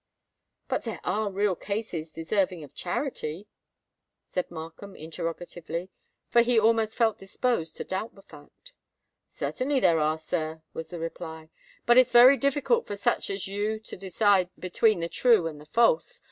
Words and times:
"But 0.67 0.83
there 0.83 0.99
are 1.03 1.29
real 1.29 1.55
cases 1.55 2.11
deserving 2.11 2.63
of 2.63 2.73
charity?" 2.73 3.47
said 4.25 4.49
Markham, 4.49 4.95
interrogatively,—for 4.95 6.41
he 6.41 6.59
almost 6.59 6.95
felt 6.97 7.19
disposed 7.19 7.77
to 7.77 7.83
doubt 7.83 8.15
the 8.15 8.23
fact. 8.23 8.73
"Certainly 9.27 9.81
there 9.81 9.99
are, 9.99 10.17
sir," 10.17 10.63
was 10.73 10.89
the 10.89 10.97
reply; 10.97 11.51
"but 11.85 11.99
it's 11.99 12.11
very 12.11 12.35
difficult 12.37 12.87
for 12.87 12.95
such 12.95 13.29
as 13.29 13.47
you 13.47 13.79
to 13.81 13.95
decide 13.95 14.49
between 14.57 15.01
the 15.01 15.07
true 15.07 15.45
and 15.45 15.61
the 15.61 15.67
false. 15.67 16.19